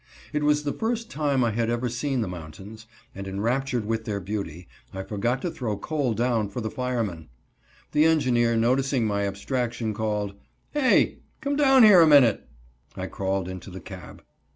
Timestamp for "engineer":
8.05-8.57